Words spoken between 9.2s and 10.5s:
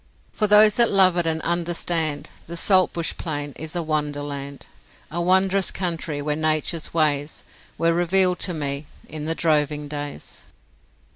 the droving days.